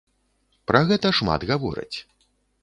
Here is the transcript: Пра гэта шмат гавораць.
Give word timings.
Пра 0.71 0.81
гэта 0.91 1.11
шмат 1.19 1.47
гавораць. 1.51 1.97